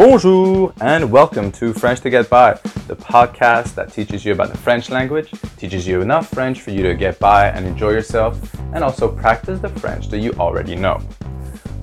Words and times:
Bonjour 0.00 0.72
and 0.80 1.12
welcome 1.12 1.52
to 1.52 1.74
French 1.74 2.00
to 2.00 2.08
Get 2.08 2.30
By, 2.30 2.54
the 2.88 2.96
podcast 2.96 3.74
that 3.74 3.92
teaches 3.92 4.24
you 4.24 4.32
about 4.32 4.50
the 4.50 4.56
French 4.56 4.88
language, 4.88 5.30
teaches 5.58 5.86
you 5.86 6.00
enough 6.00 6.30
French 6.30 6.62
for 6.62 6.70
you 6.70 6.82
to 6.84 6.94
get 6.94 7.18
by 7.18 7.48
and 7.48 7.66
enjoy 7.66 7.90
yourself, 7.90 8.54
and 8.72 8.82
also 8.82 9.14
practice 9.14 9.60
the 9.60 9.68
French 9.68 10.08
that 10.08 10.20
you 10.20 10.32
already 10.38 10.74
know. 10.74 10.98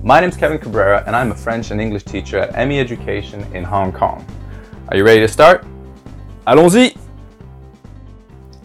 My 0.02 0.18
name 0.18 0.30
is 0.30 0.36
Kevin 0.36 0.58
Cabrera 0.58 1.04
and 1.06 1.14
I'm 1.14 1.30
a 1.30 1.34
French 1.36 1.70
and 1.70 1.80
English 1.80 2.02
teacher 2.02 2.38
at 2.40 2.66
ME 2.66 2.80
Education 2.80 3.40
in 3.54 3.62
Hong 3.62 3.92
Kong. 3.92 4.26
Are 4.88 4.96
you 4.96 5.04
ready 5.04 5.20
to 5.20 5.28
start? 5.28 5.64
Allons-y! 6.48 6.96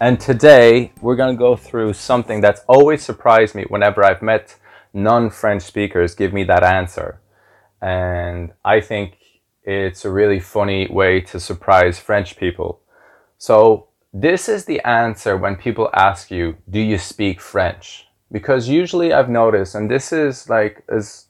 And 0.02 0.20
today 0.20 0.94
we're 1.00 1.16
going 1.16 1.36
to 1.36 1.38
go 1.38 1.56
through 1.56 1.94
something 1.94 2.42
that's 2.42 2.62
always 2.68 3.04
surprised 3.04 3.54
me 3.54 3.66
whenever 3.70 4.04
I've 4.04 4.24
met 4.24 4.58
non 4.96 5.30
French 5.30 5.62
speakers 5.62 6.16
give 6.16 6.34
me 6.34 6.44
that 6.46 6.64
answer. 6.64 7.20
And 7.80 8.54
I 8.66 8.82
think 8.82 9.18
it's 9.64 10.06
a 10.06 10.12
really 10.12 10.40
funny 10.40 10.88
way 10.88 11.22
to 11.22 11.40
surprise 11.40 12.00
French 12.00 12.36
people. 12.38 12.82
So, 13.38 13.88
this 14.14 14.48
is 14.48 14.66
the 14.66 14.80
answer 14.82 15.36
when 15.36 15.56
people 15.56 15.90
ask 15.94 16.30
you, 16.30 16.58
Do 16.70 16.80
you 16.80 16.98
speak 16.98 17.42
French? 17.42 18.08
Because 18.32 18.68
usually 18.68 19.14
I've 19.14 19.30
noticed, 19.30 19.76
and 19.76 19.90
this 19.90 20.12
is 20.12 20.50
like 20.50 20.84
as, 20.90 21.28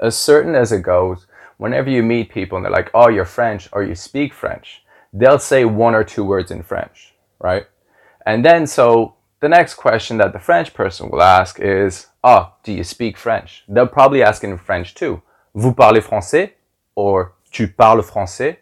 as 0.00 0.16
certain 0.16 0.54
as 0.54 0.72
it 0.72 0.82
goes, 0.82 1.26
whenever 1.58 1.90
you 1.90 2.02
meet 2.02 2.30
people 2.30 2.56
and 2.56 2.64
they're 2.64 2.72
like, 2.72 2.90
Oh, 2.94 3.08
you're 3.08 3.24
French 3.24 3.68
or 3.72 3.82
you 3.82 3.94
speak 3.94 4.32
French, 4.32 4.82
they'll 5.12 5.38
say 5.38 5.64
one 5.64 5.94
or 5.94 6.04
two 6.04 6.24
words 6.24 6.50
in 6.50 6.62
French, 6.62 7.14
right? 7.38 7.66
And 8.24 8.44
then, 8.44 8.66
so 8.66 9.16
the 9.40 9.48
next 9.48 9.74
question 9.74 10.16
that 10.18 10.32
the 10.32 10.38
French 10.38 10.72
person 10.72 11.10
will 11.10 11.22
ask 11.22 11.58
is, 11.60 12.06
Oh, 12.24 12.52
do 12.62 12.72
you 12.72 12.84
speak 12.84 13.18
French? 13.18 13.64
They'll 13.68 13.86
probably 13.88 14.22
ask 14.22 14.44
in 14.44 14.56
French 14.56 14.94
too. 14.94 15.22
Vous 15.54 15.74
parlez 15.74 16.02
français? 16.02 16.52
Or 16.94 17.34
tu 17.50 17.68
parles 17.68 18.08
français? 18.08 18.58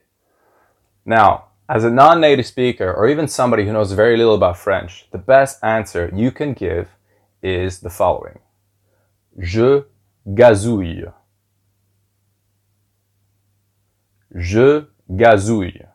Now, 1.05 1.47
as 1.69 1.85
a 1.85 1.91
non 1.91 2.21
native 2.21 2.47
speaker, 2.47 2.93
or 2.93 3.09
even 3.09 3.29
somebody 3.29 3.65
who 3.65 3.73
knows 3.73 3.93
very 3.93 4.17
little 4.17 4.35
about 4.35 4.59
French, 4.59 5.07
the 5.13 5.19
best 5.19 5.63
answer 5.63 6.11
you 6.15 6.31
can 6.33 6.53
give 6.53 6.89
is 7.43 7.81
the 7.81 7.91
following 7.91 8.39
Je 9.39 9.85
gazouille. 10.27 11.13
Je 14.35 14.87
gazouille. 15.11 15.87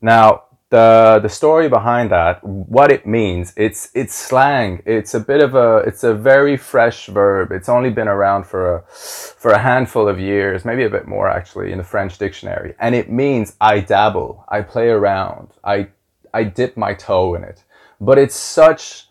Now, 0.00 0.44
the 0.70 1.18
the 1.20 1.28
story 1.28 1.68
behind 1.68 2.10
that, 2.10 2.42
what 2.44 2.90
it 2.92 3.04
means, 3.04 3.52
it's 3.56 3.90
it's 3.92 4.14
slang. 4.14 4.82
It's 4.86 5.14
a 5.14 5.20
bit 5.20 5.42
of 5.42 5.54
a 5.54 5.78
it's 5.78 6.04
a 6.04 6.14
very 6.14 6.56
fresh 6.56 7.06
verb. 7.06 7.50
It's 7.50 7.68
only 7.68 7.90
been 7.90 8.08
around 8.08 8.44
for 8.46 8.76
a 8.76 8.82
for 8.82 9.50
a 9.50 9.58
handful 9.58 10.08
of 10.08 10.18
years, 10.20 10.64
maybe 10.64 10.84
a 10.84 10.90
bit 10.90 11.06
more 11.08 11.28
actually 11.28 11.72
in 11.72 11.78
the 11.78 11.84
French 11.84 12.18
dictionary. 12.18 12.74
And 12.78 12.94
it 12.94 13.10
means 13.10 13.56
I 13.60 13.80
dabble, 13.80 14.44
I 14.48 14.62
play 14.62 14.88
around, 14.88 15.48
I 15.64 15.88
I 16.32 16.44
dip 16.44 16.76
my 16.76 16.94
toe 16.94 17.34
in 17.34 17.42
it. 17.42 17.64
But 18.00 18.18
it's 18.18 18.36
such 18.36 19.08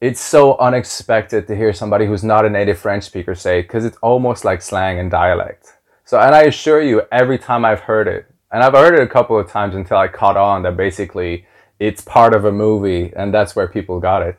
it's 0.00 0.20
so 0.20 0.58
unexpected 0.58 1.46
to 1.46 1.56
hear 1.56 1.72
somebody 1.72 2.06
who's 2.06 2.24
not 2.24 2.44
a 2.44 2.50
native 2.50 2.78
French 2.78 3.04
speaker 3.04 3.34
say 3.34 3.62
because 3.62 3.84
it's 3.84 3.96
almost 4.02 4.44
like 4.44 4.60
slang 4.60 4.98
and 4.98 5.10
dialect. 5.10 5.72
So, 6.04 6.20
and 6.20 6.34
I 6.34 6.42
assure 6.42 6.80
you, 6.80 7.02
every 7.10 7.38
time 7.38 7.64
I've 7.64 7.80
heard 7.80 8.06
it, 8.06 8.26
and 8.52 8.62
I've 8.62 8.72
heard 8.72 8.94
it 8.94 9.02
a 9.02 9.06
couple 9.06 9.38
of 9.38 9.50
times 9.50 9.74
until 9.74 9.96
I 9.96 10.08
caught 10.08 10.36
on 10.36 10.62
that 10.62 10.76
basically 10.76 11.46
it's 11.78 12.00
part 12.00 12.34
of 12.34 12.44
a 12.44 12.52
movie 12.52 13.12
and 13.16 13.32
that's 13.32 13.54
where 13.54 13.68
people 13.68 14.00
got 14.00 14.22
it. 14.22 14.38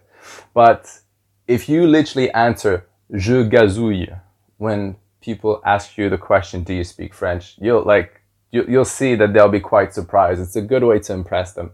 But 0.54 1.00
if 1.48 1.70
you 1.70 1.88
literally 1.88 2.32
answer 2.32 2.88
je 3.14 3.44
gazouille 3.44 4.20
when 4.58 4.96
people 5.22 5.62
ask 5.66 5.98
you 5.98 6.10
the 6.10 6.18
question, 6.18 6.64
do 6.64 6.74
you 6.74 6.84
speak 6.84 7.14
French? 7.14 7.56
You'll 7.60 7.84
like, 7.84 8.22
you, 8.52 8.66
you'll 8.68 8.86
see 8.86 9.16
that 9.16 9.34
they'll 9.34 9.50
be 9.50 9.60
quite 9.60 9.94
surprised. 9.94 10.42
It's 10.42 10.56
a 10.56 10.62
good 10.62 10.84
way 10.84 11.00
to 11.00 11.14
impress 11.14 11.54
them. 11.54 11.72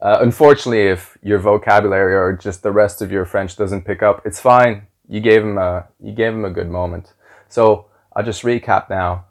Uh, 0.00 0.18
unfortunately, 0.20 0.88
if 0.88 1.16
your 1.22 1.38
vocabulary 1.38 2.14
or 2.14 2.32
just 2.32 2.62
the 2.62 2.70
rest 2.70 3.02
of 3.02 3.10
your 3.10 3.24
French 3.24 3.56
doesn't 3.56 3.84
pick 3.84 4.02
up, 4.02 4.22
it's 4.24 4.40
fine. 4.40 4.86
You 5.08 5.20
gave 5.20 5.42
him 5.42 5.58
a, 5.58 5.88
you 6.00 6.12
gave 6.12 6.32
him 6.32 6.44
a 6.44 6.50
good 6.50 6.68
moment. 6.68 7.14
So 7.48 7.86
I'll 8.14 8.24
just 8.24 8.42
recap 8.42 8.90
now. 8.90 9.24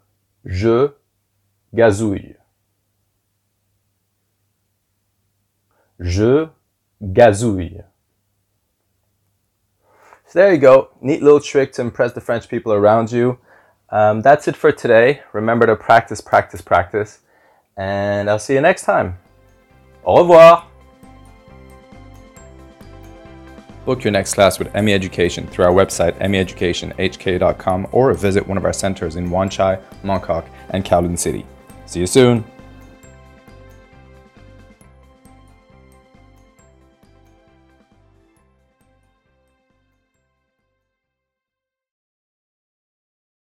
Je 0.46 0.88
gazouille. 1.74 2.36
Je 6.00 6.48
gazouille. 7.02 7.84
So 10.26 10.38
there 10.38 10.52
you 10.52 10.58
go. 10.58 10.90
Neat 11.00 11.22
little 11.22 11.40
trick 11.40 11.72
to 11.72 11.82
impress 11.82 12.12
the 12.12 12.20
French 12.20 12.48
people 12.48 12.72
around 12.72 13.10
you. 13.10 13.38
Um, 13.90 14.20
that's 14.20 14.46
it 14.46 14.56
for 14.56 14.70
today. 14.70 15.22
Remember 15.32 15.66
to 15.66 15.74
practice, 15.74 16.20
practice, 16.20 16.60
practice. 16.60 17.20
And 17.76 18.28
I'll 18.28 18.38
see 18.38 18.54
you 18.54 18.60
next 18.60 18.84
time. 18.84 19.18
Au 20.04 20.20
revoir. 20.20 20.66
Book 23.86 24.04
your 24.04 24.10
next 24.10 24.34
class 24.34 24.58
with 24.58 24.74
ME 24.74 24.92
Education 24.92 25.46
through 25.46 25.64
our 25.64 25.72
website, 25.72 26.18
meeducationhk.com, 26.18 27.88
or 27.90 28.12
visit 28.12 28.46
one 28.46 28.58
of 28.58 28.66
our 28.66 28.72
centers 28.74 29.16
in 29.16 29.30
Wan 29.30 29.48
Chai, 29.48 29.78
Mongkok, 30.04 30.46
and 30.70 30.84
Kowloon 30.84 31.18
City. 31.18 31.46
See 31.88 32.00
you 32.00 32.06
soon. 32.06 32.44